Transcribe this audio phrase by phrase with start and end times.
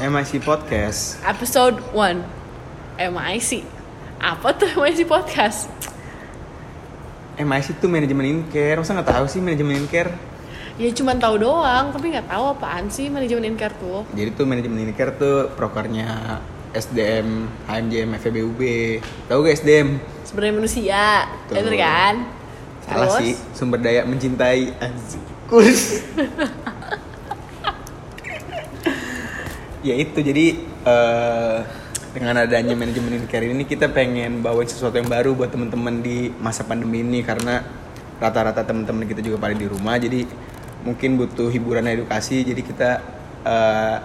[0.00, 1.20] MIC Podcast.
[1.22, 2.24] episode 1
[3.12, 3.50] MIC
[4.16, 5.68] apa tuh MIC podcast
[7.40, 8.76] MIC itu manajemen incare.
[8.76, 10.12] Masa nggak tahu sih manajemen incare?
[10.80, 14.88] ya cuman tahu doang tapi nggak tahu apaan sih manajemen incare tuh Jadi tuh manajemen
[14.88, 16.40] incare tuh prokernya
[16.72, 18.60] SDM, HMJM, FEBUB.
[19.28, 19.98] Tahu gak SDM?
[20.22, 21.02] sebenarnya manusia
[21.50, 21.74] Betul.
[21.76, 22.14] kan
[22.80, 23.18] Salah Terus?
[23.20, 24.72] sih, sumber daya mencintai.
[25.50, 26.00] Kurs.
[29.80, 30.46] ya itu jadi
[30.86, 31.58] eh,
[32.10, 36.66] dengan adanya manajemen incare ini kita pengen bawain sesuatu yang baru buat teman-teman di masa
[36.66, 37.62] pandemi ini karena
[38.18, 40.26] rata-rata teman-teman kita juga pada di rumah jadi
[40.84, 42.90] mungkin butuh hiburan edukasi jadi kita
[43.46, 43.96] eh,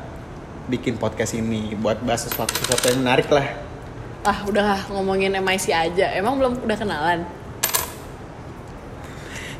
[0.65, 3.45] bikin podcast ini buat bahas sesuatu sesuatu yang menarik lah.
[4.25, 6.09] Ah udah ngomongin MIC aja.
[6.17, 7.19] Emang belum udah kenalan?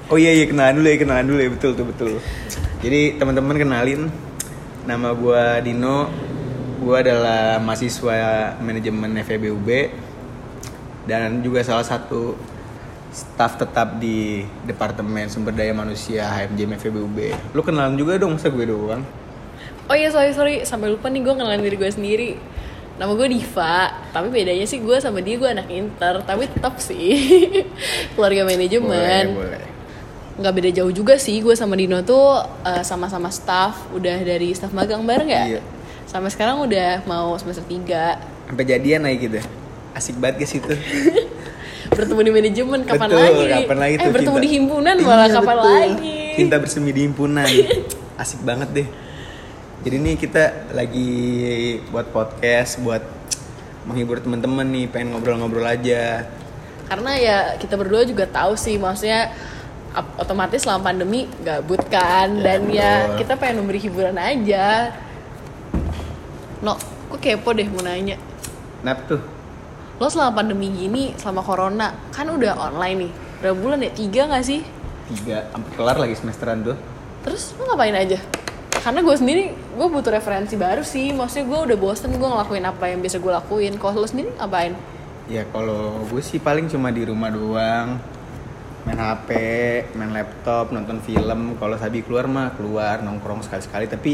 [0.09, 1.49] Oh iya iya kenalan dulu ya kenalan dulu ya.
[1.53, 2.11] Betul tuh betul.
[2.81, 4.01] Jadi teman-teman kenalin
[4.87, 6.07] nama gua Dino.
[6.79, 9.69] Gua adalah mahasiswa manajemen FEBUB
[11.09, 12.37] dan juga salah satu
[13.09, 17.17] staf tetap di Departemen Sumber Daya Manusia HMJM FEBUB.
[17.57, 19.01] Lu kenalan juga dong masa gue doang?
[19.89, 22.31] oh iya sorry sorry sampai lupa nih gue kenalin diri gue sendiri
[22.95, 27.13] nama gue Diva tapi bedanya sih gue sama dia gue anak inter tapi tetap sih
[28.15, 29.63] keluarga manajemen Boleh, boleh.
[30.35, 34.71] Nggak beda jauh juga sih gue sama Dino tuh eh, sama-sama staff udah dari staff
[34.71, 35.61] magang bareng ya Iya.
[36.05, 39.39] sampai sekarang udah mau semester 3 Sampai jadian naik gitu.
[39.91, 40.69] Asik banget guys itu.
[41.87, 44.43] bertemu di manajemen kapan Betul, lagi kapan lagi eh tuh bertemu cinta.
[44.43, 45.73] di himpunan malah Iya, kapan betul.
[45.73, 47.47] lagi Cinta bersemi di himpunan.
[48.21, 48.87] Asik banget deh.
[49.81, 51.09] Jadi nih kita lagi
[51.87, 53.01] buat podcast buat
[53.83, 56.25] menghibur teman-teman nih, pengen ngobrol-ngobrol aja.
[56.85, 59.33] karena ya kita berdua juga tahu sih maksudnya
[60.19, 62.29] otomatis selama pandemi gabut kan.
[62.39, 63.17] Ya, dan ya betul.
[63.23, 64.91] kita pengen memberi hiburan aja.
[66.59, 66.75] No
[67.11, 68.17] kok kepo deh mau nanya.
[68.81, 69.21] Kenapa tuh?
[69.95, 73.11] lo selama pandemi gini selama corona kan udah online nih.
[73.39, 73.91] Berapa bulan ya?
[73.95, 74.59] Tiga nggak sih?
[75.05, 76.77] Tiga, sampai kelar lagi semesteran tuh.
[77.23, 78.21] terus lo ngapain aja?
[78.69, 81.09] Karena gue sendiri gue butuh referensi baru sih.
[81.15, 83.73] Maksudnya gue udah bosen gue ngelakuin apa yang biasa gue lakuin.
[83.81, 84.77] Kalau lo sendiri ngapain?
[85.25, 87.97] Ya kalau gue sih paling cuma di rumah doang
[88.85, 89.29] main HP,
[89.97, 91.57] main laptop, nonton film.
[91.57, 93.89] Kalau Sabi keluar mah keluar nongkrong sekali-sekali.
[93.89, 94.11] Tapi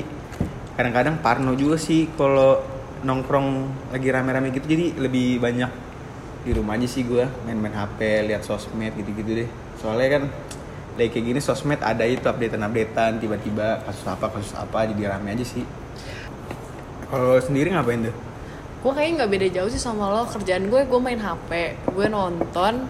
[0.79, 2.63] kadang-kadang parno juga sih kalau
[3.03, 3.47] nongkrong
[3.91, 4.65] lagi rame-rame gitu.
[4.65, 5.71] Jadi lebih banyak
[6.41, 9.49] di rumah aja sih gue main-main HP, lihat sosmed gitu-gitu deh.
[9.77, 10.23] Soalnya kan
[10.95, 15.45] lagi kayak gini sosmed ada itu updatean-updatean tiba-tiba kasus apa kasus apa jadi rame aja
[15.45, 15.67] sih.
[17.11, 18.15] Kalau sendiri ngapain tuh?
[18.81, 21.49] gue kayaknya nggak beda jauh sih sama lo kerjaan gue gue main hp
[21.85, 22.81] gue nonton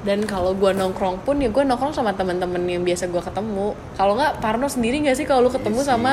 [0.00, 3.76] dan kalau gue nongkrong pun ya gue nongkrong sama teman-teman yang biasa gue ketemu.
[3.96, 5.90] Kalau nggak Parno sendiri nggak sih kalau lu ketemu Iya sih.
[5.92, 6.12] sama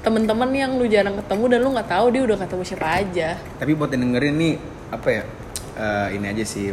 [0.00, 3.28] temen-temen yang lu jarang ketemu dan lu nggak tahu dia udah ketemu siapa aja?
[3.60, 4.54] Tapi buat yang dengerin nih
[4.88, 5.22] apa ya
[5.76, 6.72] eh, ini aja sih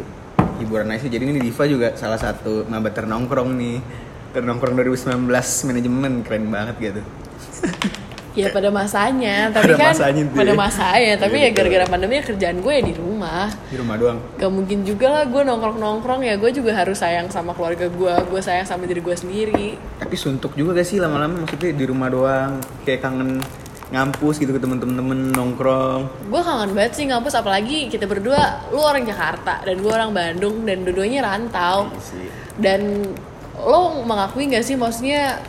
[0.63, 1.11] hiburan aja sih.
[1.11, 3.77] Jadi ini Diva juga salah satu maba ternongkrong nih.
[4.35, 5.31] Ternongkrong 2019
[5.63, 7.01] manajemen keren banget gitu
[8.35, 10.56] ya pada masanya tapi Pada kan masanya pada ya.
[10.56, 13.47] masanya tapi Iya, ya gara-gara pandemi ya kerjaan gue ya di rumah.
[13.72, 14.19] Di rumah doang.
[14.35, 18.41] Gak mungkin juga lah gue nongkrong-nongkrong ya gue juga harus sayang sama keluarga gue gue
[18.44, 19.68] sayang sama diri gue sendiri.
[20.00, 21.47] Tapi suntuk juga gak sih lama-lama?
[21.47, 23.40] Maksudnya di rumah doang kayak kangen
[23.85, 26.28] ngampus gitu ke temen-temen nongkrong.
[26.28, 30.66] Gue kangen banget sih ngampus apalagi kita berdua lu orang Jakarta dan gue orang Bandung
[30.67, 31.90] dan dua-duanya rantau.
[32.16, 33.12] Iya dan
[33.59, 35.40] lo mengakui gak sih maksudnya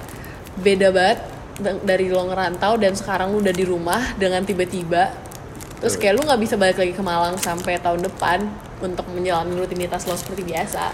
[0.59, 1.19] beda banget
[1.61, 5.09] dari lo ngerantau dan sekarang lu udah di rumah dengan tiba-tiba
[5.81, 8.49] terus kayak lu nggak bisa balik lagi ke Malang sampai tahun depan
[8.81, 10.93] untuk menjalani rutinitas lo seperti biasa.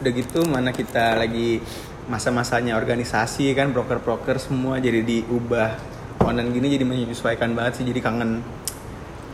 [0.00, 1.60] Udah gitu mana kita lagi
[2.08, 5.76] masa-masanya organisasi kan broker-broker semua jadi diubah.
[6.22, 8.44] Online gini jadi menyesuaikan banget sih jadi kangen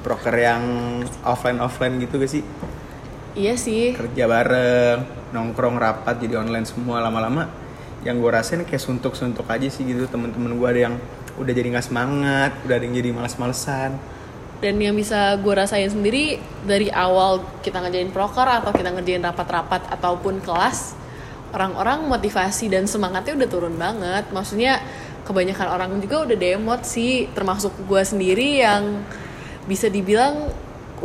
[0.07, 0.63] broker yang
[1.27, 2.43] offline offline gitu gak sih?
[3.35, 3.99] Iya sih.
[3.99, 4.99] Kerja bareng
[5.35, 7.68] nongkrong rapat jadi online semua lama-lama
[8.09, 10.09] yang gue rasain kayak suntuk-suntuk aja sih gitu.
[10.09, 10.95] Temen-temen gue ada yang
[11.37, 14.01] udah jadi nggak semangat udah ada yang jadi males-malesan.
[14.59, 19.87] Dan yang bisa gue rasain sendiri dari awal kita ngerjain proker atau kita ngerjain rapat-rapat
[19.93, 20.99] ataupun kelas
[21.55, 24.27] orang-orang motivasi dan semangatnya udah turun banget.
[24.35, 24.83] Maksudnya
[25.23, 27.31] kebanyakan orang juga udah demot sih.
[27.37, 29.05] Termasuk gue sendiri yang
[29.71, 30.51] bisa dibilang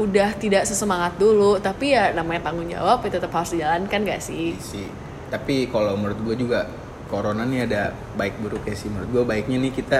[0.01, 1.61] udah tidak sesemangat dulu.
[1.61, 4.57] Tapi ya namanya tanggung jawab ya tetap harus dijalankan gak sih?
[4.57, 4.89] Sih.
[5.29, 6.65] Tapi kalau menurut gue juga
[7.13, 8.89] corona nih ada baik buruknya sih.
[8.89, 9.99] Menurut gue baiknya nih kita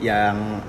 [0.00, 0.64] yang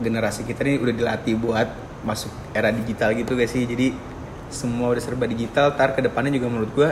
[0.00, 1.68] generasi kita nih udah dilatih buat
[2.08, 3.68] masuk era digital gitu gak sih?
[3.68, 3.92] Jadi
[4.48, 6.88] semua udah serba digital tar ke depannya juga menurut gue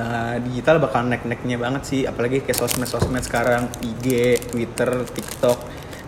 [0.00, 2.00] eh, digital bakal naik-naiknya banget sih.
[2.08, 5.60] Apalagi kayak sosmed-sosmed sekarang IG, Twitter, TikTok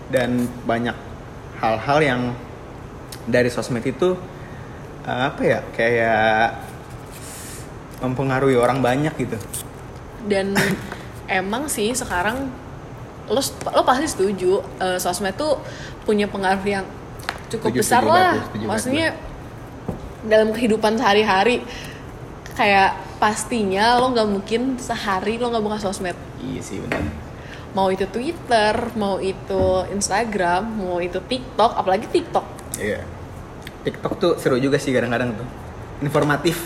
[0.08, 0.96] dan banyak
[1.60, 2.20] hal-hal yang
[3.28, 4.16] dari sosmed itu
[5.04, 6.64] eh, apa ya kayak
[8.00, 9.36] mempengaruhi orang banyak gitu
[10.26, 10.56] dan
[11.30, 12.50] emang sih sekarang
[13.28, 15.60] lo lo pasti setuju eh, sosmed tuh
[16.02, 16.86] punya pengaruh yang
[17.52, 18.16] cukup Setuju, besar setuju lah.
[18.16, 18.68] banget, setuju banget.
[18.72, 19.06] maksudnya
[20.24, 21.56] dalam kehidupan sehari-hari
[22.56, 22.90] kayak
[23.22, 26.16] pastinya lo nggak mungkin sehari lo nggak buka sosmed.
[26.40, 27.04] Iya sih benar.
[27.76, 32.46] Mau itu Twitter mau itu Instagram mau itu TikTok apalagi TikTok.
[32.80, 33.04] Iya.
[33.84, 35.48] TikTok tuh seru juga sih kadang-kadang tuh.
[36.00, 36.56] Informatif.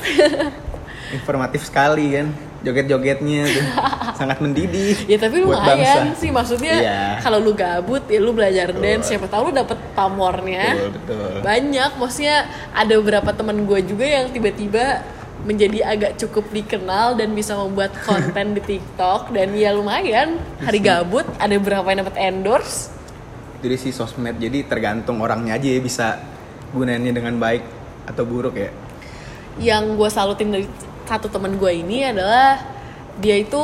[1.18, 3.64] Informatif sekali kan joget-jogetnya tuh.
[4.22, 6.18] Sangat mendidik ya tapi lumayan bangsa.
[6.18, 6.30] sih.
[6.30, 7.02] Maksudnya Iya.
[7.20, 8.82] kalau lu gabut ya lu belajar Betul.
[8.82, 10.78] dance siapa tahu lu dapet pamornya.
[10.78, 11.32] Betul betul.
[11.42, 11.90] Banyak.
[11.96, 12.36] Maksudnya
[12.70, 15.02] ada beberapa teman gue juga yang tiba-tiba
[15.42, 19.34] menjadi agak cukup dikenal dan bisa membuat konten di TikTok.
[19.34, 20.38] Dan ya lumayan.
[20.60, 22.94] Hari gabut ada beberapa yang dapat endorse.
[23.58, 24.38] Jadi si sosmed.
[24.38, 26.06] Jadi tergantung orangnya aja ya bisa
[26.70, 27.62] gunainnya dengan baik
[28.06, 28.70] atau buruk ya.
[29.58, 30.66] Yang gue salutin dari
[31.12, 32.56] satu teman gue ini adalah
[33.20, 33.60] dia itu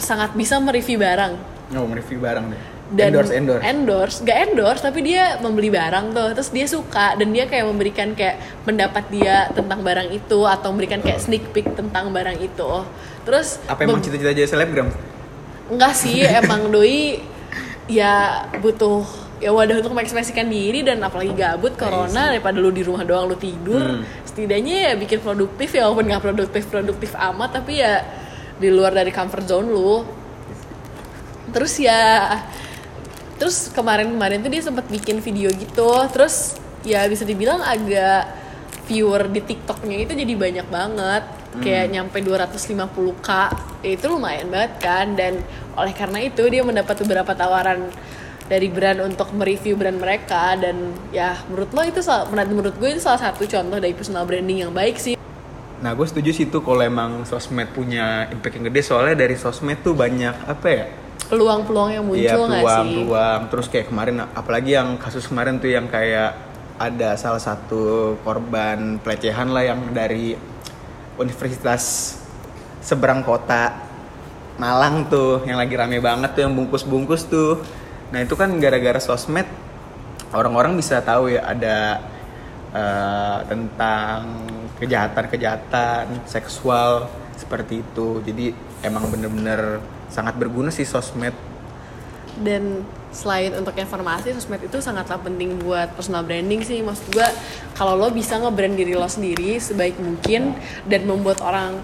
[0.00, 1.32] sangat bisa mereview barang.
[1.76, 2.62] Oh mereview barang deh.
[2.92, 3.62] Dan endorse endorse.
[3.64, 4.16] endorse.
[4.24, 6.28] Gak endorse tapi dia membeli barang tuh.
[6.36, 11.00] Terus dia suka dan dia kayak memberikan kayak pendapat dia tentang barang itu atau memberikan
[11.04, 12.72] kayak sneak peek tentang barang itu.
[13.28, 14.88] Terus apa emang cita-cita jadi selebgram?
[15.68, 17.20] Enggak sih emang doi
[17.88, 19.04] ya butuh
[19.42, 23.36] ya wadah untuk mengekspresikan diri dan apalagi gabut corona daripada lu di rumah doang lu
[23.40, 24.04] tidur.
[24.04, 24.21] Hmm.
[24.32, 28.00] Setidaknya ya bikin produktif ya walaupun nggak produktif produktif amat tapi ya
[28.56, 30.00] di luar dari comfort zone lu.
[31.52, 32.32] Terus ya
[33.36, 36.54] terus kemarin-kemarin tuh dia sempat bikin video gitu terus
[36.86, 38.30] ya bisa dibilang agak
[38.86, 41.24] viewer di TikToknya itu jadi banyak banget
[41.58, 43.28] kayak nyampe 250k
[43.82, 45.42] ya itu lumayan banget kan dan
[45.74, 47.90] oleh karena itu dia mendapat beberapa tawaran
[48.52, 53.00] dari brand untuk mereview brand mereka dan ya menurut lo itu salah- menurut gue itu
[53.00, 55.16] salah satu contoh dari personal branding yang baik sih.
[55.80, 59.80] Nah gue setuju sih tuh kalau emang sosmed punya impact yang gede soalnya dari sosmed
[59.80, 60.84] tuh banyak apa ya?
[61.32, 62.92] Peluang-peluang yang Iya muncul nggak peluang sih?
[62.92, 63.40] peluang.
[63.48, 66.36] Terus kayak kemarin apalagi yang kasus kemarin tuh yang kayak
[66.76, 70.36] ada salah satu korban pelecehan lah yang dari
[71.16, 72.14] universitas
[72.84, 73.88] seberang kota
[74.52, 77.56] Malang tuh yang lagi rame banget tuh yang bungkus-bungkus tuh
[78.12, 79.48] nah itu kan gara-gara sosmed
[80.36, 82.00] orang-orang bisa tahu ya ada
[82.72, 84.20] eh, tentang
[84.80, 87.06] kejahatan-kejahatan seksual
[87.36, 88.18] seperti itu.
[88.24, 88.50] Jadi
[88.82, 89.78] emang bener-bener
[90.10, 91.36] sangat berguna sih sosmed.
[92.42, 92.82] Dan
[93.12, 96.80] selain untuk informasi sosmed itu sangatlah penting buat personal branding sih.
[96.80, 97.28] Maksud gue
[97.76, 100.56] kalau lo bisa nge-brand diri lo sendiri sebaik mungkin
[100.88, 101.78] dan membuat orang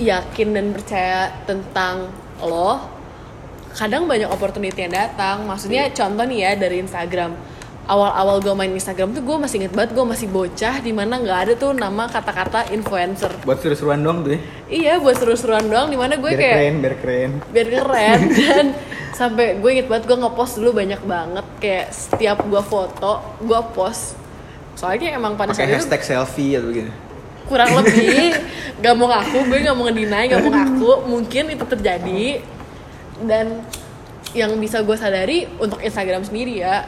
[0.00, 2.08] yakin dan percaya tentang
[2.40, 2.99] lo
[3.74, 5.46] kadang banyak opportunity yang datang.
[5.46, 7.34] Maksudnya contoh nih ya dari Instagram.
[7.90, 11.38] Awal-awal gue main Instagram tuh gue masih inget banget gue masih bocah di mana nggak
[11.42, 13.34] ada tuh nama kata-kata influencer.
[13.42, 14.40] Buat seru-seruan dong tuh ya?
[14.70, 17.30] Iya buat seru-seruan doang di mana gue biar kayak keren biar keren.
[17.50, 18.66] Biar keren dan
[19.10, 21.46] sampai gue inget banget gue ngepost dulu banyak banget.
[21.58, 23.12] Kayak setiap gue foto
[23.42, 24.14] gue post.
[24.78, 27.10] Soalnya emang pada pakai saat itu hashtag selfie atau begini
[27.50, 28.38] kurang lebih.
[28.86, 30.92] Gak mau ngaku gue gak mau ngedinai gak mau ngaku.
[31.04, 32.40] Mungkin itu terjadi
[33.24, 33.64] dan
[34.36, 36.86] yang bisa gue sadari untuk Instagram sendiri ya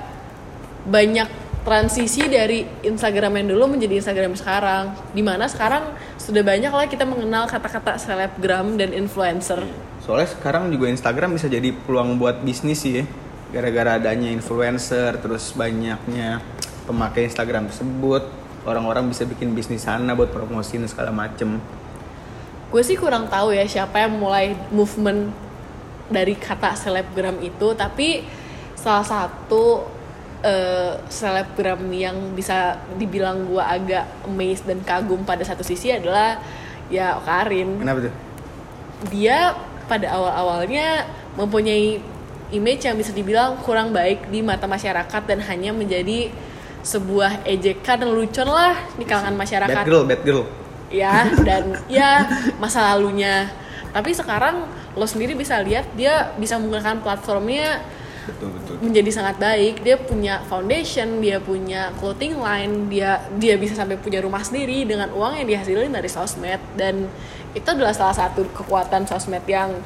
[0.87, 1.27] banyak
[1.63, 7.07] transisi dari Instagram yang dulu menjadi Instagram sekarang di mana sekarang sudah banyak lah kita
[7.07, 9.63] mengenal kata-kata selebgram dan influencer.
[10.03, 13.05] Soalnya sekarang juga Instagram bisa jadi peluang buat bisnis sih ya
[13.53, 16.43] gara-gara adanya influencer terus banyaknya
[16.89, 18.27] pemakai Instagram tersebut
[18.67, 21.63] orang-orang bisa bikin bisnis sana buat promosiin segala macem.
[22.73, 25.31] Gue sih kurang tahu ya siapa yang mulai movement
[26.13, 28.23] dari kata selebgram itu tapi
[28.77, 29.83] salah satu
[30.43, 36.39] eh, selebgram yang bisa dibilang gue agak amazed dan kagum pada satu sisi adalah
[36.93, 37.81] ya Karin.
[37.81, 38.15] Kenapa tuh?
[39.09, 42.03] Dia pada awal-awalnya mempunyai
[42.53, 46.29] image yang bisa dibilang kurang baik di mata masyarakat dan hanya menjadi
[46.83, 49.73] sebuah ejekan dan lelucon lah di kalangan masyarakat.
[49.73, 50.45] bad girl bad girl.
[50.93, 52.29] Ya dan ya
[52.61, 53.49] masa lalunya
[53.93, 54.65] tapi sekarang
[54.97, 57.85] lo sendiri bisa lihat dia bisa menggunakan platformnya
[58.25, 58.75] betul betul.
[58.81, 59.85] menjadi sangat baik.
[59.85, 65.13] Dia punya foundation dia punya clothing line dia dia bisa sampai punya rumah sendiri dengan
[65.13, 66.61] uang yang dihasilin dari sosmed.
[66.73, 67.05] Dan
[67.53, 69.77] itu adalah salah satu kekuatan sosmed yang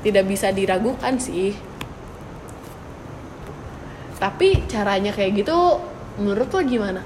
[0.00, 1.52] tidak bisa diragukan sih.
[4.16, 5.82] Tapi caranya kayak gitu
[6.16, 7.00] menurut lo gimana?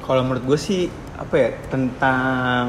[0.00, 0.82] Kalau menurut gue sih
[1.14, 2.64] apa ya tentang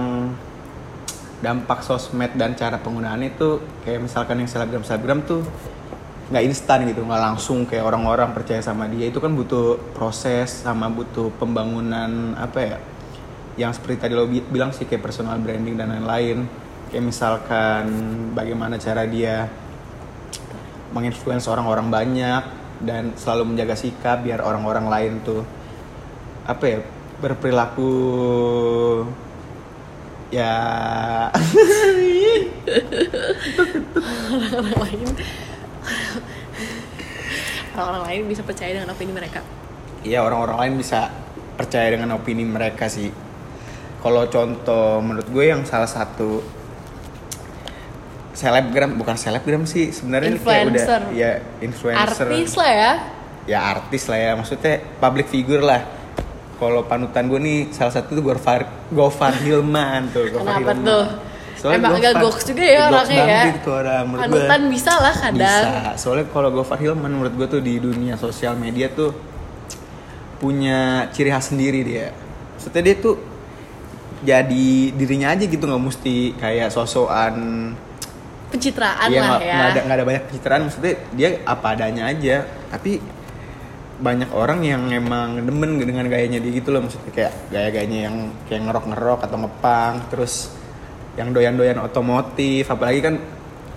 [1.46, 5.46] dampak sosmed dan cara penggunaannya itu kayak misalkan yang selebgram selebgram tuh
[6.26, 9.14] nggak instan gitu nggak langsung kayak orang-orang percaya sama dia.
[9.14, 12.78] Itu kan butuh proses sama butuh pembangunan apa ya
[13.62, 16.50] yang seperti tadi lo bi- bilang sih kayak personal branding dan lain-lain.
[16.90, 17.86] Kayak misalkan
[18.34, 19.46] bagaimana cara dia
[20.98, 22.44] menginfluence orang-orang banyak
[22.82, 25.44] dan selalu menjaga sikap biar orang-orang lain tuh
[26.46, 26.80] apa ya
[27.22, 27.92] berperilaku
[30.34, 30.54] ya.
[34.56, 35.08] Orang lain.
[37.76, 39.44] Orang-orang lain bisa percaya dengan opini mereka?
[40.06, 41.12] Iya orang-orang lain bisa
[41.60, 43.12] percaya dengan opini mereka sih.
[44.00, 46.40] Kalau contoh menurut gue yang salah satu
[48.36, 51.02] selebgram bukan selebgram sih sebenarnya kayak udah Influencer.
[51.16, 51.32] ya
[51.64, 52.28] influencer.
[52.28, 52.92] Artis lah ya.
[53.46, 54.32] Ya artis lah ya.
[54.38, 55.82] Maksudnya public figure lah
[56.56, 60.84] kalau panutan gue nih salah satu tuh Gofar Gofar Hilman tuh Gofar kenapa Hilman.
[60.84, 61.06] tuh
[61.56, 64.32] Soalnya emang agak goks juga ya orangnya ya banget itu orang menurut gue.
[64.38, 65.96] panutan bisa lah kadang Bisa.
[65.96, 69.16] Soalnya kalau Gofar Hilman menurut gue tuh di dunia sosial media tuh
[70.36, 72.12] punya ciri khas sendiri dia.
[72.54, 73.16] Maksudnya dia tuh
[74.22, 77.36] jadi dirinya aja gitu nggak mesti kayak sosokan
[78.48, 82.04] pencitraan Iya, lah nggak- ya nggak ada nggak ada banyak pencitraan maksudnya dia apa adanya
[82.06, 82.36] aja
[82.68, 82.92] tapi
[83.96, 86.84] banyak orang yang emang demen dengan gayanya dia gitu loh.
[86.84, 88.16] Maksudnya kayak gaya-gayanya yang
[88.48, 90.52] kayak ngerok-ngerok atau ngepang terus
[91.16, 92.68] yang doyan-doyan otomotif.
[92.68, 93.16] Apalagi kan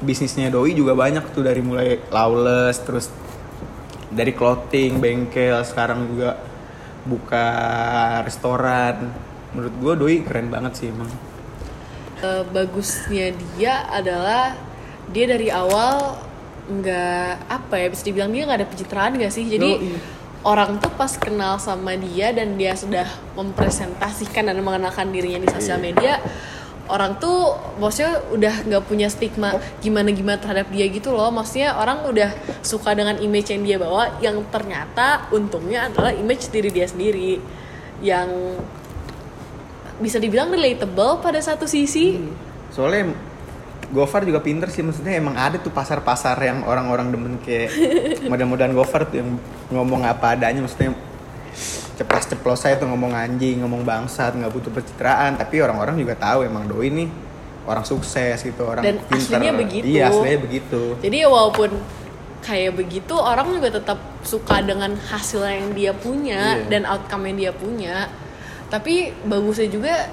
[0.02, 3.10] bisnisnya doi juga banyak tuh dari mulai lawless terus
[4.08, 6.38] dari clothing bengkel sekarang juga
[7.06, 7.48] buka
[8.26, 9.14] restoran.
[9.54, 11.08] Menurut gue doi keren banget sih emang.
[12.18, 14.58] Eh, bagusnya dia adalah
[15.14, 16.18] dia dari awal
[16.68, 19.48] nggak apa ya bisa dibilang dia nggak ada pencitraan nggak sih?
[19.48, 19.98] Jadi Yoi.
[20.44, 25.80] orang tuh pas kenal sama dia dan dia sudah mempresentasikan dan mengenalkan dirinya di sosial
[25.80, 25.84] Iya.
[25.84, 26.14] media
[26.88, 31.28] orang tuh maksudnya udah nggak punya stigma gimana gimana terhadap dia gitu loh.
[31.28, 32.32] Maksudnya orang udah
[32.64, 37.36] suka dengan image yang dia bawa yang ternyata untungnya adalah image diri dia sendiri
[38.00, 38.28] yang
[39.98, 42.16] bisa dibilang relatable pada satu sisi.
[42.72, 43.12] Soalnya
[43.88, 47.72] Gofar juga pinter sih maksudnya emang ada tuh pasar-pasar yang orang-orang demen kayak
[48.24, 50.92] model-modelan Gofar tuh yang ngomong apa adanya maksudnya
[51.96, 56.44] ceplas ceplos saya tuh ngomong anjing ngomong bangsat nggak butuh pencitraan tapi orang-orang juga tahu
[56.44, 57.04] emang doi ini
[57.64, 59.84] orang sukses gitu orang Dan pinter aslinya begitu.
[59.84, 61.70] iya aslinya begitu Jadi walaupun
[62.38, 66.70] kayak begitu orang juga tetap suka dengan hasil yang dia punya Iya.
[66.70, 68.06] dan outcome yang dia punya.
[68.68, 70.06] Tapi bagusnya juga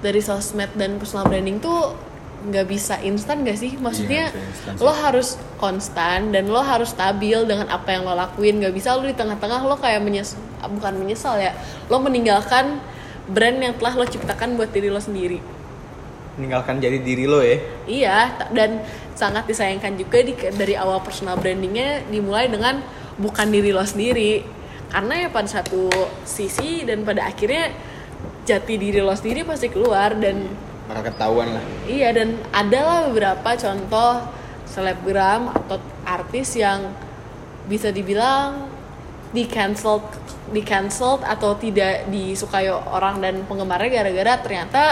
[0.00, 1.94] dari sosmed dan personal branding tuh
[2.40, 3.76] nggak bisa instan gak sih?
[3.76, 5.28] Maksudnya Iya, nggak instan lo harus
[5.60, 8.64] konstan dan lo harus stabil dengan apa yang lo lakuin.
[8.64, 11.52] Gak bisa lo di tengah-tengah lo kayak menyesal, bukan menyesal ya.
[11.92, 12.80] Lo meninggalkan
[13.28, 15.60] brand yang telah lo ciptakan buat diri lo sendiri.
[16.30, 18.18] meninggalkan jadi diri lo ya Iya,
[18.56, 18.80] dan
[19.12, 22.80] sangat disayangkan juga di, dari awal personal brandingnya dimulai dengan
[23.20, 24.40] bukan diri lo sendiri.
[24.88, 25.92] Karena ya pada satu
[26.24, 27.74] sisi dan pada akhirnya
[28.48, 30.48] jati diri lo sendiri pasti keluar dan
[30.90, 31.64] bakal ketahuan lah.
[31.86, 34.26] Iya dan adalah beberapa contoh
[34.66, 36.90] selebgram atau artis yang
[37.70, 38.66] bisa dibilang
[39.30, 40.02] di cancelled
[40.50, 44.82] di cancelled atau tidak disukai orang dan penggemarnya gara-gara ternyata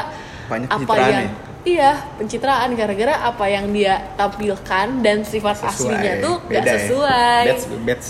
[0.47, 1.26] Banyak apa yang
[1.67, 6.73] iya pencitraan gara-gara apa yang dia tampilkan dan sifat aslinya tuh gak ya.
[6.78, 7.45] sesuai.
[7.50, 8.09] That's, that's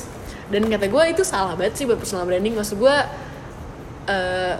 [0.48, 2.56] dan kata gue itu salah banget sih buat personal branding.
[2.56, 2.96] Maksud gue
[4.08, 4.54] eh,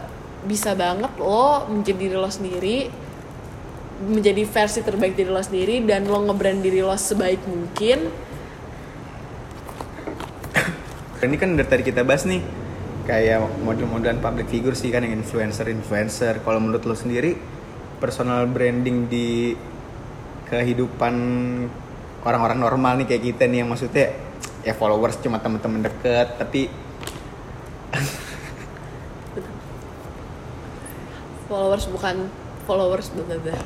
[0.45, 2.79] bisa banget lo menjadi diri lo sendiri
[3.99, 8.29] menjadi versi terbaik diri lo sendiri dan lo ngebrand diri lo sebaik mungkin
[11.19, 12.39] ini kan dari tadi kita bahas nih
[13.11, 16.45] kayak model-modelan public figure sih kan yang influencer-influencer.
[16.47, 17.35] Kalau menurut lo sendiri
[17.99, 19.59] personal branding di
[20.47, 21.15] kehidupan
[22.23, 24.15] orang-orang normal nih kayak kita nih yang maksudnya
[24.63, 26.71] ya followers cuma teman-teman deket tapi
[31.51, 32.31] followers bukan
[32.65, 33.59] followers bener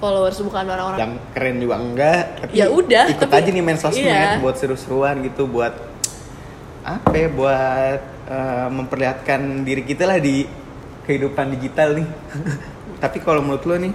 [0.00, 0.98] followers bukan orang-orang.
[0.98, 4.40] Yang keren juga enggak tapi Ya udah, ikut tapi- aja nih main sosmed iya.
[4.40, 5.76] buat seru-seruan gitu buat
[6.80, 10.48] apa ya buat eh, memperlihatkan diri kita lah di
[11.04, 12.08] kehidupan digital nih.
[13.04, 13.92] Tapi kalau menurut lo nih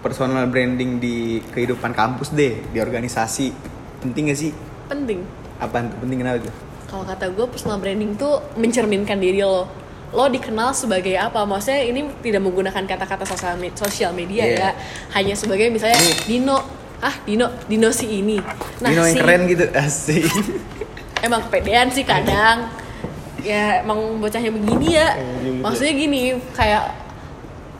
[0.00, 3.52] personal branding di kehidupan kampus deh di organisasi
[4.00, 4.50] penting gak sih?
[4.88, 5.22] Penting.
[5.60, 6.54] Apa penting kenapa tuh?
[6.88, 9.68] Kalau kata gue personal branding tuh mencerminkan diri lo
[10.10, 11.42] lo dikenal sebagai apa?
[11.42, 14.58] Maksudnya ini tidak menggunakan kata-kata sosial me- sosial media Iya.
[14.58, 14.70] ya
[15.12, 16.16] hanya sebagai misalnya Nih.
[16.26, 16.58] Dino.
[16.98, 18.36] Ah Dino Dino si ini.
[18.82, 19.64] Nah Dino yang si keren gitu.
[19.86, 20.26] Asik.
[21.26, 22.68] Emang kepedean sih kadang.
[23.40, 25.16] Ya emang bocahnya begini ya.
[25.62, 26.20] Maksudnya gini
[26.52, 26.92] kayak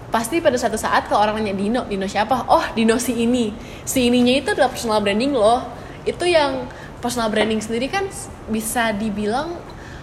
[0.08, 2.46] pasti pada satu saat kalau orang nanya Dino Dino siapa?
[2.46, 3.52] Oh Dino si ini.
[3.82, 5.60] Si ininya itu adalah personal branding loh
[6.00, 6.64] itu yang
[6.99, 8.08] personal branding sendiri kan
[8.49, 9.52] bisa dibilang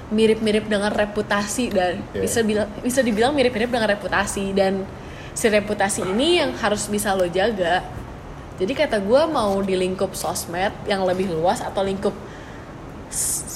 [0.08, 2.22] mirip-mirip dengan reputasi dan Iya.
[2.24, 4.56] bisa bilang bisa dibilang mirip-mirip dengan reputasi.
[4.56, 4.88] Dan
[5.36, 7.84] si reputasi ini yang harus bisa lo jaga.
[8.58, 12.16] Jadi kata gue mau di lingkup sosmed yang lebih luas atau lingkup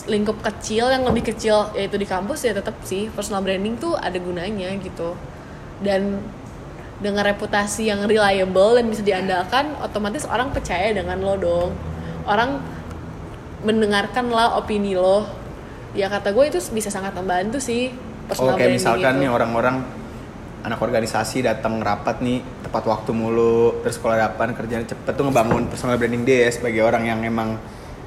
[0.08, 3.10] lingkup kecil yang lebih kecil yaitu di kampus ya tetap sih.
[3.10, 5.16] Personal branding tuh ada gunanya gitu.
[5.82, 6.22] Dan
[7.02, 11.74] dengan reputasi yang reliable dan bisa diandalkan otomatis orang percaya dengan lo dong.
[12.30, 12.62] Orang
[13.66, 15.41] mendengarkan lah opini lo
[15.92, 17.92] ya kata gue itu bisa sangat membantu sih
[18.26, 19.22] personal Oh kayak misalkan itu.
[19.22, 19.76] nih orang-orang
[20.62, 25.68] anak organisasi datang rapat nih tepat waktu mulu terus kalau dapat kerjaan cepet tuh ngebangun
[25.68, 27.58] personal branding dia sebagai orang yang emang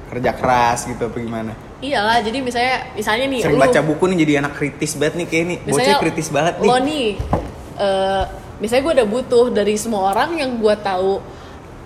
[0.05, 1.51] kerja keras gitu apa gimana?
[1.77, 5.27] Iyalah jadi misalnya misalnya nih sering lu- baca buku nih jadi anak kritis banget nih
[5.27, 5.57] kayak nih.
[5.67, 6.65] Bocah kritis banget nih.
[6.65, 7.07] lo nih
[7.75, 8.23] eh,
[8.55, 11.19] misalnya gue udah butuh dari semua orang yang gue tahu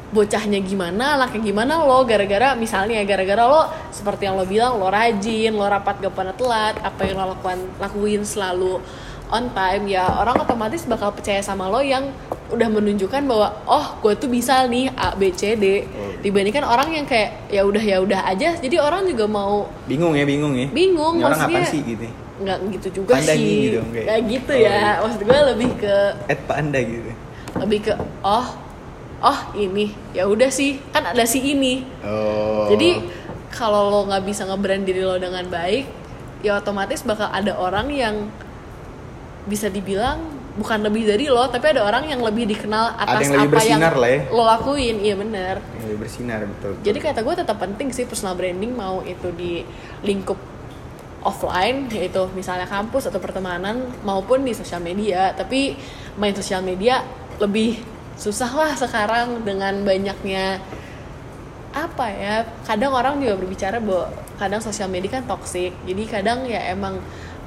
[0.09, 3.61] bocahnya gimana, anaknya gimana lo gara-gara misalnya gara-gara lo
[3.93, 7.57] seperti yang lo bilang lo rajin, lo rapat gak pernah telat, apa yang lo lakukan
[7.77, 8.81] lakuin selalu
[9.29, 12.09] on time ya orang otomatis bakal percaya sama lo yang
[12.49, 15.85] udah menunjukkan bahwa oh gue tuh bisa nih A B C D.
[16.25, 18.57] Dibandingkan orang yang kayak ya udah ya udah aja.
[18.57, 20.65] Jadi orang juga mau bingung ya bingung ya.
[20.73, 22.07] Bingung Ini orang maksudnya apa sih gitu
[22.39, 23.45] nggak gitu juga Anda sih.
[23.67, 24.71] gitu, kayak- gitu Oh, ya.
[24.71, 24.91] iya.
[25.03, 25.95] maksud gue lebih ke
[26.31, 27.11] eh pak anda gitu.
[27.59, 28.45] Lebih ke oh
[29.23, 29.91] oh ini.
[30.15, 31.83] Ya udah sih kan ada si ini.
[32.03, 32.67] Oh.
[32.71, 32.99] Jadi
[33.49, 35.85] kalau lo nggak bisa ngebrand diri lo dengan baik
[36.39, 38.15] ya otomatis bakal ada orang yang
[39.49, 40.21] bisa dibilang
[40.55, 43.81] bukan lebih dari lo tapi ada orang yang lebih dikenal atas yang lebih apa yang
[43.81, 44.19] lah ya.
[44.31, 44.95] lo lakuin.
[45.01, 46.83] Iya bener Ya, bersinar betul, betul.
[46.85, 49.65] jadi kata gue tetap penting sih personal branding mau itu di
[50.05, 50.37] lingkup
[51.19, 55.35] offline yaitu misalnya kampus atau pertemanan maupun di sosial media.
[55.35, 55.75] Tapi
[56.15, 57.03] main sosial media
[57.39, 57.79] lebih
[58.19, 60.59] susah lah sekarang dengan banyaknya
[61.71, 66.73] apa ya kadang orang juga berbicara bahwa kadang sosial media kan toxic jadi kadang ya
[66.73, 66.97] emang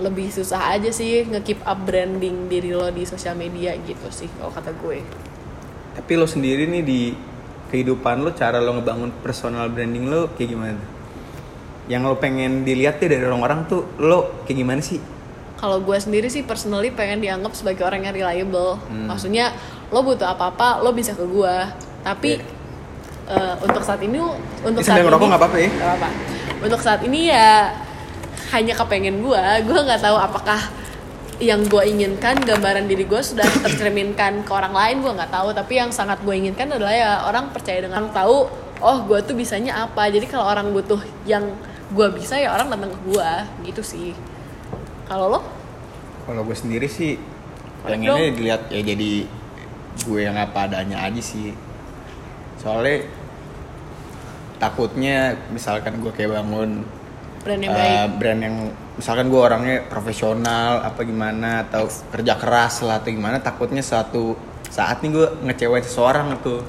[0.00, 4.48] lebih susah aja sih nge-keep up branding diri lo di sosial media gitu sih kalau
[4.48, 5.04] kata gue
[5.92, 7.00] Tapi lo sendiri nih di
[7.68, 10.80] kehidupan lo, cara lo ngebangun personal branding lo kayak gimana?
[11.84, 15.00] Yang lo pengen dilihat deh dari orang-orang tuh lo kayak gimana sih?
[15.62, 19.06] kalau gue sendiri sih personally pengen dianggap sebagai orang yang reliable Hmm.
[19.06, 19.54] maksudnya
[19.92, 21.54] lo butuh apa-apa lo bisa ke gue
[22.02, 22.40] tapi
[23.28, 24.18] eh, untuk saat ini
[24.64, 25.70] untuk Ini saat ini ngerokok nggak apa-apa ya?
[25.70, 26.08] apa-apa.
[26.64, 27.76] untuk saat ini ya
[28.56, 30.60] hanya kepengen gue gue nggak tahu apakah
[31.42, 35.50] yang gue inginkan gambaran diri gue sudah tercerminkan ke orang lain gue nggak tahu.
[35.50, 38.46] Tapi yang sangat gue inginkan adalah ya orang percaya dengan tahu
[38.78, 40.06] oh gue tuh bisanya apa.
[40.06, 41.50] Jadi kalau orang butuh yang
[41.92, 43.30] gue bisa ya orang datang ke gue
[43.66, 44.14] gitu sih.
[45.10, 45.40] Kalau lo?
[46.30, 47.18] Kalau gue sendiri sih
[47.82, 49.26] pengennya dilihat ya jadi
[50.00, 51.52] gue yang apa adanya aja sih.
[52.56, 53.04] Soalnya
[54.56, 56.86] takutnya misalkan gue kayak bangun
[57.42, 58.56] brand yang eh, baik brand yang
[58.94, 64.38] misalkan gue orangnya profesional apa gimana atau kerja keras lah atau gimana takutnya suatu
[64.70, 66.62] saat nih gue ngecewain seseorang tuh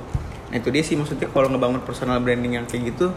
[0.50, 3.14] nah itu dia sih maksudnya kalau ngebangun personal branding yang kayak gitu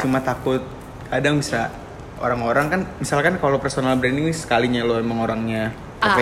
[0.00, 0.64] cuma takut
[1.12, 1.68] kadang bisa
[2.16, 6.18] orang-orang kan misalkan kalau personal branding sekalinya lo emang orangnya Ah.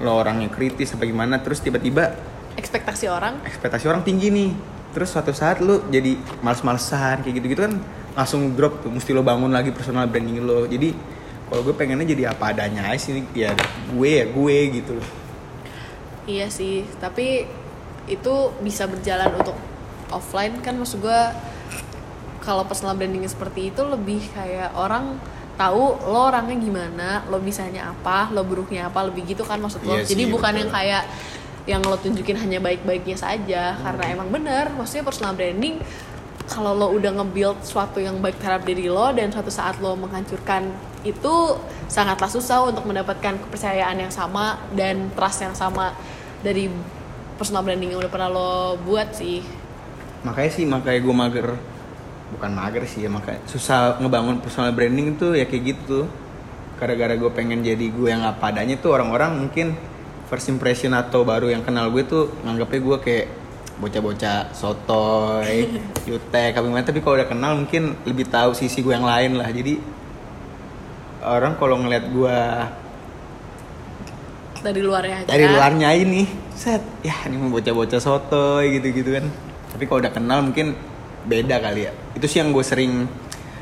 [0.00, 2.16] Lo orangnya kritis apa gimana terus tiba-tiba
[2.56, 3.44] ekspektasi orang?
[3.44, 4.50] ekspektasi orang tinggi nih.
[4.90, 7.78] Terus suatu saat lu jadi males-malesan kayak gitu-gitu kan
[8.18, 10.66] langsung drop tuh mesti lo bangun lagi personal branding lo.
[10.66, 10.90] Jadi
[11.46, 13.54] kalau gue pengennya jadi apa adanya aja sih ya
[13.94, 14.98] gue ya gue gitu.
[14.98, 15.20] Loh
[16.30, 17.50] iya sih tapi
[18.06, 19.58] itu bisa berjalan untuk
[20.14, 21.20] offline kan maksud gue
[22.42, 25.18] kalau personal branding seperti itu lebih kayak orang
[25.60, 30.00] tahu lo orangnya gimana lo bisanya apa lo buruknya apa lebih gitu kan maksud lo.
[30.00, 30.60] Iya jadi sih, bukan betul.
[30.64, 31.04] yang kayak
[31.68, 35.76] yang lo tunjukin hanya baik-baiknya saja karena emang bener maksudnya personal branding
[36.50, 40.66] kalau lo udah nge-build sesuatu yang baik terhadap diri lo dan suatu saat lo menghancurkan
[41.06, 41.34] itu
[41.86, 45.94] sangatlah susah untuk mendapatkan kepercayaan yang sama dan trust yang sama
[46.42, 46.66] dari
[47.38, 49.40] personal branding yang udah pernah lo buat sih.
[50.26, 51.48] Makanya sih makanya gue mager
[52.30, 56.06] bukan mager sih ya makanya susah ngebangun personal branding tuh ya kayak gitu.
[56.78, 59.76] Gara-gara gue pengen jadi gue yang apa adanya tuh orang-orang mungkin
[60.32, 63.26] first impression atau baru yang kenal gue tuh nganggapnya gue kayak
[63.80, 65.68] bocah-bocah sotoy,
[66.08, 66.86] jutek, apa gimana.
[66.86, 69.50] Tapi kalau udah kenal mungkin lebih tahu sisi gue yang lain lah.
[69.52, 69.76] Jadi
[71.20, 72.38] orang kalau ngeliat gue
[74.60, 75.28] dari luarnya aja.
[75.28, 79.26] Dari luarnya ini set ya ini mah bocah-bocah sotoy gitu-gitu kan.
[79.76, 80.76] Tapi kalau udah kenal mungkin
[81.28, 83.06] beda kali ya itu sih yang gue sering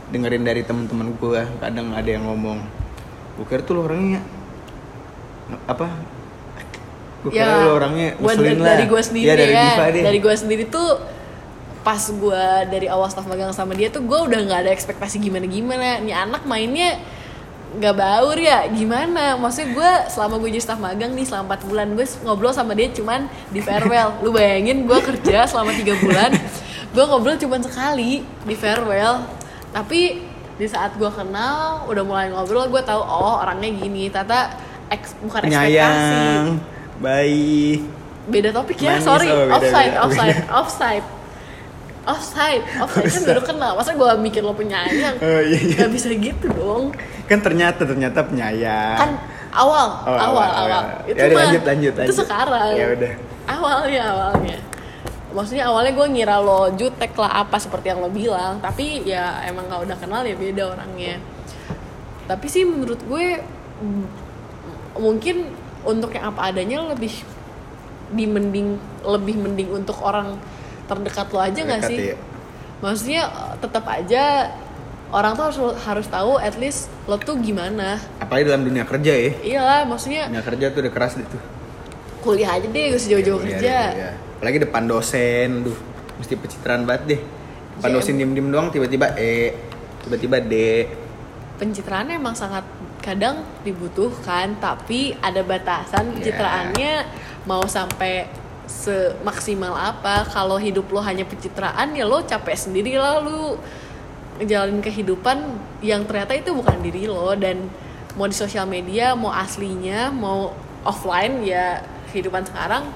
[0.09, 2.65] dengerin dari teman-teman gue kadang ada yang ngomong
[3.37, 4.25] gue kira tuh lo orangnya
[5.69, 5.93] apa
[7.25, 8.67] gue kira lo orangnya ngeselin lah.
[8.73, 9.73] dari gue sendiri ya, dari ya.
[9.93, 10.89] Deh dari gue sendiri tuh
[11.85, 15.45] pas gue dari awal staff magang sama dia tuh gue udah nggak ada ekspektasi gimana
[15.45, 17.01] gimana nih anak mainnya
[17.69, 19.37] nggak baur ya gimana?
[19.37, 22.89] Maksudnya gue selama gue jadi staff magang nih selama 4 bulan gue ngobrol sama dia
[22.97, 24.17] cuman di farewell.
[24.25, 26.33] Lu bayangin gue kerja selama tiga bulan
[26.89, 29.25] gue ngobrol cuman sekali di farewell.
[29.71, 30.01] Tapi
[30.59, 34.09] di saat gue kenal udah mulai ngobrol gue tahu oh orangnya gini.
[34.09, 34.53] Tata
[34.89, 36.17] eks, bukan ekspektasi.
[36.99, 37.81] Baik.
[38.29, 39.25] beda topik ya Manis, sorry.
[39.33, 41.07] oh, beda, offside beda, offside offside.
[42.09, 43.73] Offside offside kan baru kenal.
[43.77, 45.17] Masa gue mikir lo penyayang?
[45.21, 45.77] Oh, iya, iya.
[45.85, 46.93] Gak bisa gitu dong.
[47.25, 48.97] Kan ternyata ternyata penyayang.
[48.97, 49.11] kan
[49.53, 50.83] awal Oh, awal awal, awal.
[51.05, 52.17] itu Ya mah lanjut, lanjut, itu lanjut.
[52.25, 52.73] sekarang.
[52.77, 53.13] Ya udah.
[53.49, 54.57] awalnya awalnya
[55.29, 59.69] maksudnya awalnya gue ngira lo jutek lah apa seperti yang lo bilang tapi ya emang
[59.69, 61.21] nggak udah kenal ya beda orangnya
[62.25, 63.41] tapi sih menurut gue
[64.99, 65.53] mungkin
[65.85, 67.13] untuk yang apa adanya lebih
[68.09, 70.41] dimending lebih mending untuk orang
[70.89, 72.17] terdekat lo aja nggak sih iya.
[72.81, 73.23] maksudnya
[73.61, 74.49] tetap aja
[75.13, 79.31] orang tuh harus harus tahu at least lo tuh gimana Apalagi dalam dunia kerja ya.
[79.45, 81.43] iyalah maksudnya Dunia kerja tuh udah keras tuh.
[82.25, 83.77] kuliah aja deh gak usah jauh-jauh Iya, kerja.
[84.39, 85.75] Apalagi depan dosen, duh,
[86.23, 87.21] mesti pencitraan banget deh.
[87.79, 89.51] Depan Iya, dosen diem-diem doang, tiba-tiba E,
[90.07, 90.55] tiba-tiba D.
[91.59, 92.63] pencitraan emang sangat
[93.03, 97.03] kadang dibutuhkan tapi ada batasan pencitraannya
[97.51, 98.31] mau sampai
[98.69, 100.23] semaksimal apa.
[100.31, 103.59] Kalau hidup lo hanya pencitraan ya lo capek sendiri lah lo.
[104.39, 105.39] Ngejalanin kehidupan
[105.83, 107.35] yang ternyata itu bukan diri lo.
[107.35, 107.67] Dan
[108.15, 110.55] mau di sosial media mau aslinya mau
[110.87, 111.83] offline ya
[112.15, 112.87] kehidupan sekarang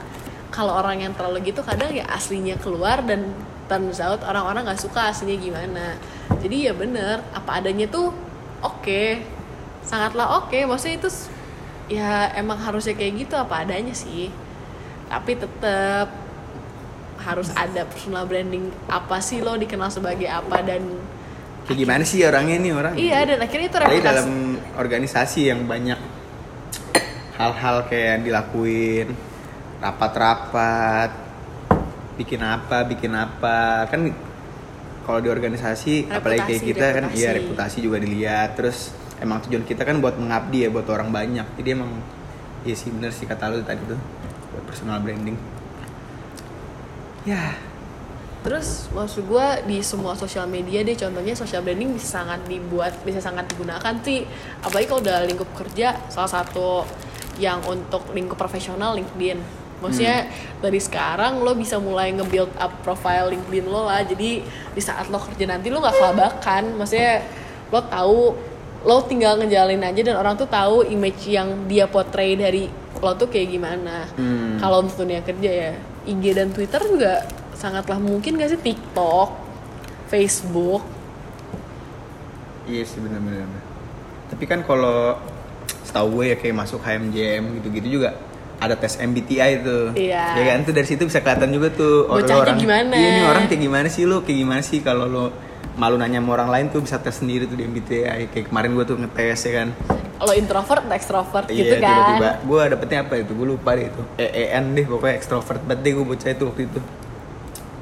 [0.53, 3.33] kalau orang yang terlalu gitu kadang ya aslinya keluar dan
[3.67, 5.97] turns out orang-orang nggak suka aslinya gimana.
[6.45, 8.12] Jadi ya bener apa adanya tuh
[8.61, 9.05] oke.
[9.83, 11.11] Sangatlah oke maksudnya itu
[11.88, 14.29] ya emang harusnya kayak gitu apa adanya sih.
[15.09, 16.09] Tapi tetap
[17.23, 20.83] harus ada personal branding apa sih lo dikenal sebagai apa dan
[21.62, 22.95] Kayak gimana sih orangnya nih orang?
[22.99, 24.03] iya dan akhirnya itu reputasi.
[24.03, 24.29] dalam
[24.75, 25.95] organisasi yang banyak
[27.38, 29.09] hal-hal kayak yang dilakuin
[29.83, 31.11] rapat-rapat
[32.14, 33.90] bikin apa bikin apa.
[33.90, 34.14] Kan
[35.03, 37.38] kalau di organisasi apalagi kayak Reputasi, kita kan iya reputasi.
[37.42, 38.55] reputasi juga dilihat.
[38.55, 41.47] Terus emang tujuan kita kan buat mengabdi ya buat orang banyak.
[41.59, 41.90] Jadi emang
[42.62, 43.99] iya sih bener sih kata lu tadi tuh
[44.55, 45.35] buat personal branding.
[47.27, 47.59] Ya.
[48.42, 53.23] Terus maksud gue di semua sosial media deh contohnya social branding bisa sangat dibuat bisa
[53.23, 54.27] sangat digunakan sih.
[54.62, 56.83] Apalagi kalau udah lingkup kerja salah satu
[57.38, 60.31] yang untuk lingkup profesional LinkedIn maksudnya
[60.62, 65.18] dari sekarang lo bisa mulai nge-build up profile LinkedIn lo lah jadi di saat lo
[65.18, 67.27] kerja nanti lo nggak kelabakan maksudnya
[67.75, 68.21] lo tahu
[68.83, 72.71] lo tinggal ngejalin aja dan orang tuh tahu image yang dia portray dari
[73.03, 74.62] lo tuh kayak gimana Hmm.
[74.62, 75.73] kalau untuk dunia kerja ya
[76.07, 79.31] IG dan Twitter juga sangatlah mungkin gak sih TikTok,
[80.11, 80.83] Facebook.
[82.66, 83.47] Iya sih bener-bener.
[84.31, 85.14] Tapi kan kalau
[85.87, 88.18] setahu gue ya kayak masuk HMJM gitu-gitu juga
[88.62, 89.90] ada tes MBTI tuh.
[89.92, 90.38] Iya.
[90.38, 92.57] Ya kan tuh dari situ bisa kelihatan juga tuh Bocahnya orang.
[92.57, 92.94] gimana.
[92.94, 94.22] Iya ini orang kayak gimana sih lu?
[94.22, 95.25] Kayak gimana sih kalau lu
[95.72, 98.31] malu nanya sama orang lain tuh bisa tes sendiri tuh di MBTI.
[98.31, 99.68] Kayak kemarin gue tuh ngetes ya kan.
[100.18, 101.90] Lo introvert atau extrovert Iya gitu kan.
[101.90, 105.92] tiba-tiba gue dapetnya apa itu gue lupa deh itu EEN deh pokoknya extrovert banget deh
[105.92, 106.81] gue bocah itu waktu itu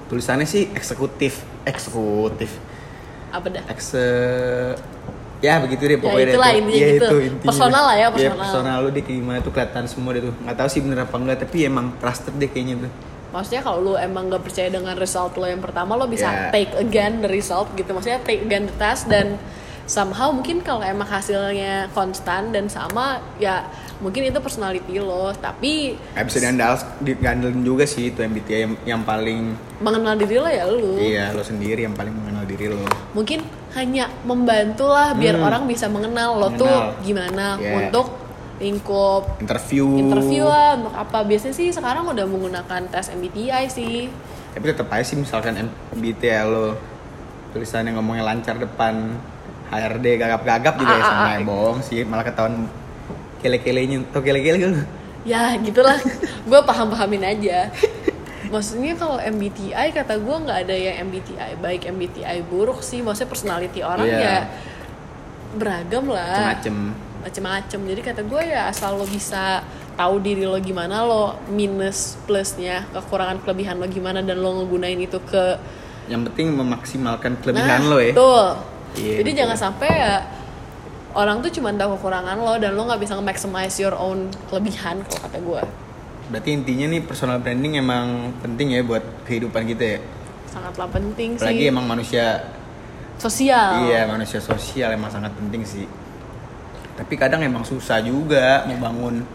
[0.08, 2.48] tulisannya sih eksekutif eksekutif
[3.28, 3.60] Apa dah?
[3.68, 4.06] ekse
[5.40, 7.00] ya begitu deh pokoknya deh itulah intinya Iya, gitu.
[7.02, 7.48] itu intinya.
[7.48, 8.38] Personal lah ya, Iya, personal.
[8.38, 11.16] personal lu deh kayak gimana tuh kelihatan semua deh tuh nggak tahu sih bener apa
[11.16, 12.92] enggak tapi emang trusted deh kayaknya tuh
[13.30, 16.50] Maksudnya kalau lo emang gak percaya dengan result lo yang pertama lo bisa Ya.
[16.50, 17.86] take again the result gitu.
[17.88, 19.38] Maksudnya take again the task dan
[19.86, 25.30] somehow mungkin kalau emang hasilnya konstan dan sama ya mungkin itu personality lo.
[25.30, 30.64] Tapi bisa diandal diandelin juga sih itu MBTI yang, yang paling mengenal diri lo ya
[30.64, 30.96] lo.
[30.96, 35.46] iya lo sendiri yang paling mengenal diri lo mungkin hanya membantu lah biar Hmm.
[35.46, 36.60] orang bisa mengenal lo Mengenal.
[36.60, 37.76] tuh gimana Yeah.
[37.80, 38.06] untuk
[38.60, 44.12] lingkup interview interview lah untuk apa biasanya sih sekarang udah menggunakan tes MBTI sih
[44.50, 45.56] tapi tetap aja sih misalkan
[45.90, 46.76] MBTI lo
[47.50, 49.16] tulisannya ngomongnya lancar depan
[49.66, 51.32] HRD gagap-gagap juga ya Ah, ah, sama ah.
[51.32, 52.68] ya bohong sih malah ketahuan
[53.40, 54.84] kele-kelenya tau kele-kele kan lo
[55.24, 56.00] ya gitulah.
[56.48, 57.68] Gue paham pahamin aja.
[58.50, 63.04] Maksudnya kalau MBTI kata gue nggak ada yang MBTI baik MBTI buruk sih.
[63.04, 64.18] Maksudnya personality orang Iya.
[64.18, 64.36] ya
[65.54, 66.56] beragam lah.
[66.56, 66.76] Macem-macem.
[67.20, 67.80] Macem-macem.
[67.84, 69.60] Jadi kata gue ya asal lo bisa
[69.94, 75.20] tahu diri lo gimana lo minus plusnya kekurangan kelebihan lo gimana dan lo ngegunain itu
[75.28, 75.60] ke
[76.08, 78.16] yang penting memaksimalkan kelebihan nah, lo ya.
[78.16, 78.46] betul.
[78.96, 79.40] Iya, jadi betul.
[79.44, 80.14] jangan sampai ya
[81.14, 85.20] orang tuh cuma tahu kekurangan lo dan lo nggak bisa nge-maximize your own kelebihan kalau
[85.26, 85.62] kata gue
[86.30, 90.00] berarti intinya nih personal branding emang penting ya buat kehidupan kita ya?
[90.46, 91.72] Sangatlah penting apalagi sih.
[91.74, 92.54] emang manusia
[93.18, 93.90] sosial.
[93.90, 95.86] Iya manusia sosial emang sangat penting sih.
[96.94, 99.26] Tapi kadang emang susah juga mau bangun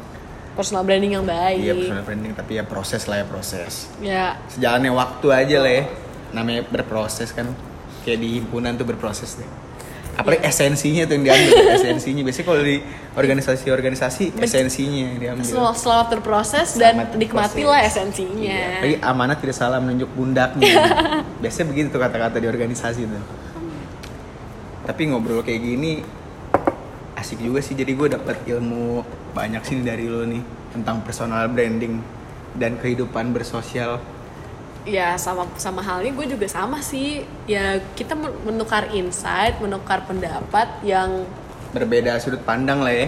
[0.55, 1.59] personal branding yang baik.
[1.59, 3.91] Iya personal branding tapi ya proses lah ya proses.
[3.99, 4.39] Ya.
[4.47, 5.83] Sejalannya waktu aja lah ya.
[6.31, 7.51] Namanya berproses kan.
[8.07, 9.64] Kayak di himpunan tuh berproses deh
[10.15, 10.49] apalagi Iya.
[10.49, 11.51] esensinya tuh yang diambil.
[11.77, 12.21] Esensinya.
[12.23, 12.77] Biasanya kalau di
[13.13, 15.43] organisasi-organisasi esensinya yang diambil.
[15.45, 17.93] Sel- selamat berproses dan Selamat nikmatilah berproses.
[17.93, 18.55] esensinya.
[18.55, 20.71] Iya, apalagi amanat tidak salah menunjuk bundaknya
[21.41, 23.23] biasanya begitu tuh kata-kata di organisasi tuh.
[24.85, 25.91] Tapi ngobrol kayak gini
[27.15, 27.73] asik juga sih.
[27.73, 29.01] Jadi gue dapat ilmu
[29.31, 30.39] banyak sih dari lo nih
[30.71, 31.99] tentang personal branding
[32.53, 33.99] dan kehidupan bersosial
[34.85, 37.25] ya sama sama halnya gue juga sama sih.
[37.49, 41.25] Ya kita men- menukar insight menukar pendapat yang
[41.73, 43.07] berbeda sudut pandang lah ya.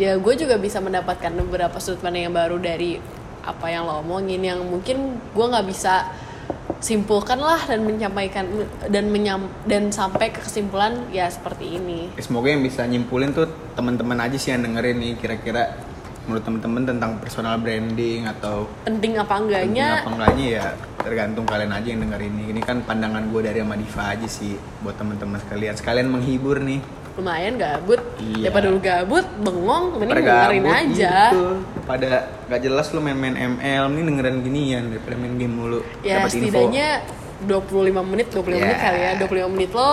[0.00, 2.98] Ya gue juga bisa mendapatkan beberapa sudut pandang yang baru dari
[3.44, 6.08] apa yang lo omongin yang mungkin gue nggak bisa
[6.78, 8.46] simpulkan lah dan menyampaikan
[8.86, 12.14] dan menyam dan sampai ke kesimpulan ya seperti ini.
[12.14, 15.74] Ya, semoga yang bisa nyimpulin tuh teman-teman aja sih yang dengerin nih kira-kira
[16.28, 19.88] menurut teman-teman tentang personal branding atau penting apa penting enggaknya?
[20.04, 20.66] apa enggaknya ya
[20.98, 24.54] tergantung kalian aja yang denger ini ini kan pandangan gue dari sama Diva aja sih
[24.80, 26.80] buat teman-teman sekalian sekalian menghibur nih
[27.14, 28.46] lumayan gabut Iya.
[28.46, 31.46] daripada lu gabut bengong mending Pada dengerin aja gitu.
[31.82, 32.10] pada
[32.46, 36.44] gak jelas lu main-main ML ini dengerin ginian daripada main game mulu ya Dapat info.
[36.46, 36.88] setidaknya
[37.40, 38.82] 25 menit 25 menit Ya.
[38.84, 39.92] kali ya 25 menit lo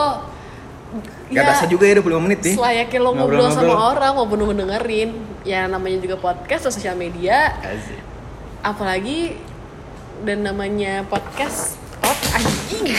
[1.28, 3.90] Gak terasa juga ya 25 menit nih selayaknya lo ngobrol sama Ngobrol-ngobrol.
[3.92, 5.10] orang maupun lo dengerin
[5.44, 8.00] ya namanya juga podcast atau sosial media Asik.
[8.62, 9.38] apalagi
[10.24, 11.76] dan namanya podcast.
[12.02, 12.86] Oh anjing.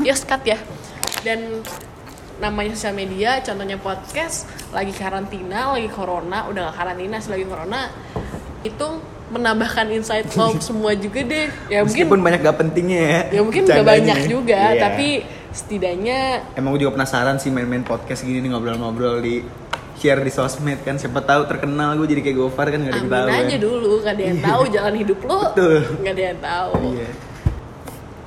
[0.00, 0.56] Ya cut ya.
[1.20, 1.60] Dan
[2.40, 7.92] namanya sosial media contohnya podcast lagi karantina lagi corona udah gak karantina sih lagi corona
[8.64, 8.86] itu
[9.28, 11.52] menambahkan insight lo semua juga deh.
[11.68, 14.80] Ya mungkin meskipun banyak gak pentingnya ya ya mungkin gak banyak juga Iya.
[14.80, 15.08] tapi
[15.50, 16.18] setidaknya
[16.56, 19.44] emang gue juga penasaran sih main-main podcast gini nih ngobrol-ngobrol di
[20.00, 20.96] share di sosmed kan.
[20.96, 23.60] Siapa tahu terkenal gue jadi kayak Gofar kan gak ada yang tahu aja kan.
[23.60, 25.78] dulu gak ada yang tahu jalan hidup lo Betul.
[26.00, 26.72] gak ada yang tahu.
[26.96, 27.08] Iya.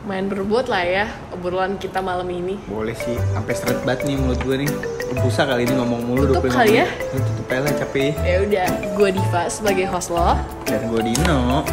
[0.04, 2.60] Main berbuat lah ya obrolan kita malam ini.
[2.70, 4.70] Boleh sih sampai seret banget nih mulut gue nih.
[5.14, 6.88] Busa kali ini ngomong mulu Tutup 25 kali ya?
[7.14, 8.12] Lu tutup aja lah capek.
[8.22, 10.38] Ya udah gue Diva sebagai host lo.
[10.70, 11.64] Dan gue Dino.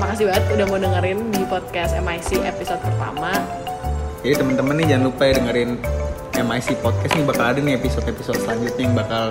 [0.00, 3.30] Makasih banget udah mau dengerin di podcast MIC episode pertama.
[4.20, 5.70] Jadi temen-temen nih jangan lupa ya dengerin
[6.40, 9.24] MIC podcast nih bakal ada nih episode-episode selanjutnya yang bakal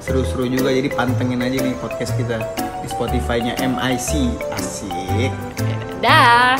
[0.00, 0.70] seru-seru juga.
[0.72, 2.38] Jadi pantengin aja nya podcast kita
[2.84, 4.10] di Spotify-nya MIC
[4.52, 5.32] asik.
[6.04, 6.56] Dah